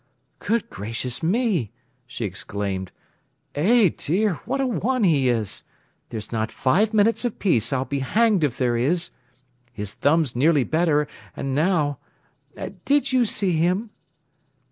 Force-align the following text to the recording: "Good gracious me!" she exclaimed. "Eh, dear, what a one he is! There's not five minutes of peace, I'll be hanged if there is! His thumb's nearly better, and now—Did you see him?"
"Good 0.39 0.67
gracious 0.71 1.21
me!" 1.21 1.71
she 2.07 2.25
exclaimed. 2.25 2.91
"Eh, 3.53 3.91
dear, 3.95 4.39
what 4.45 4.59
a 4.59 4.65
one 4.65 5.03
he 5.03 5.29
is! 5.29 5.61
There's 6.09 6.31
not 6.31 6.51
five 6.51 6.91
minutes 6.91 7.23
of 7.23 7.37
peace, 7.37 7.71
I'll 7.71 7.85
be 7.85 7.99
hanged 7.99 8.43
if 8.43 8.57
there 8.57 8.75
is! 8.77 9.11
His 9.71 9.93
thumb's 9.93 10.35
nearly 10.35 10.63
better, 10.63 11.07
and 11.37 11.53
now—Did 11.53 13.13
you 13.13 13.25
see 13.25 13.51
him?" 13.51 13.91